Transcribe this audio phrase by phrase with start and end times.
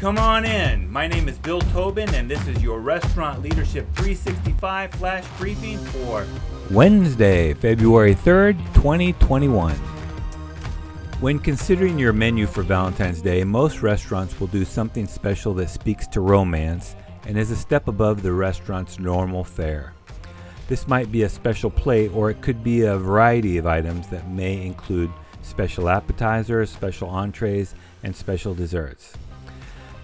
[0.00, 0.90] Come on in.
[0.90, 6.26] My name is Bill Tobin, and this is your Restaurant Leadership 365 flash briefing for
[6.70, 9.74] Wednesday, February 3rd, 2021.
[11.20, 16.06] When considering your menu for Valentine's Day, most restaurants will do something special that speaks
[16.06, 16.96] to romance
[17.26, 19.92] and is a step above the restaurant's normal fare.
[20.66, 24.30] This might be a special plate, or it could be a variety of items that
[24.30, 25.12] may include
[25.42, 29.12] special appetizers, special entrees, and special desserts.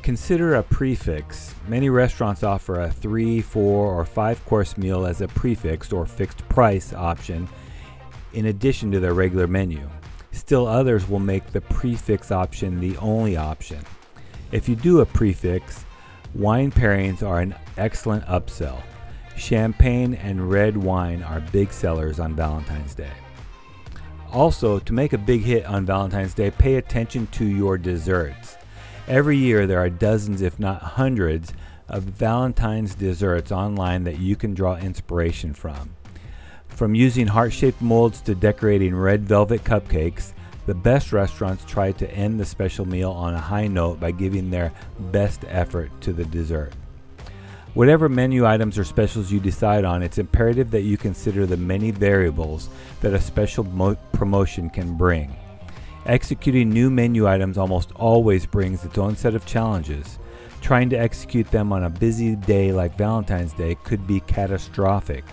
[0.07, 1.53] Consider a prix fixe.
[1.67, 6.07] Many restaurants offer a three, four, or five course meal as a prix fixe or
[6.07, 7.49] fixed price option
[8.33, 9.91] in addition to their regular menu.
[10.31, 13.81] Still, others will make the prix fixe option the only option.
[14.53, 15.85] If you do a prix fixe,
[16.37, 18.81] wine pairings are an excellent upsell.
[19.37, 23.11] Champagne and red wine are big sellers on Valentine's Day.
[24.31, 28.57] Also, to make a big hit on Valentine's Day, pay attention to your desserts.
[29.09, 31.53] Every year, there are dozens, if not hundreds,
[31.89, 35.95] of Valentine's desserts online that you can draw inspiration from.
[36.67, 40.33] From using heart shaped molds to decorating red velvet cupcakes,
[40.67, 44.51] the best restaurants try to end the special meal on a high note by giving
[44.51, 46.73] their best effort to the dessert.
[47.75, 51.93] Whatever menu items or specials you decide on, it's imperative that you consider the many
[51.93, 52.69] variables
[53.01, 55.37] that a special mo- promotion can bring.
[56.07, 60.21] Executing new menu items almost always brings its own set of challenges.
[60.61, 65.25] Trying to execute them on a busy day like Valentine's Day could be catastrophic.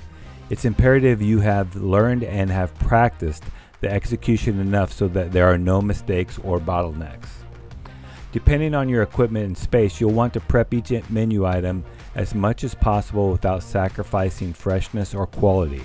[0.50, 3.44] It's imperative you have learned and have practiced
[3.82, 7.30] the execution enough so that there are no mistakes or bottlenecks.
[8.32, 11.86] Depending on your equipment and space, you'll want to prep each menu item
[12.16, 15.84] as much as possible without sacrificing freshness or quality.